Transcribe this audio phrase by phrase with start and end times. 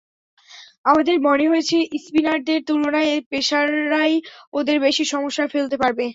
[0.85, 4.13] আমাদের মনে হয়েছে, স্পিনারদের তুলনায় পেসাররাই
[4.53, 6.05] ওদের বেশি সমস্যায় ফেলতে পারবে।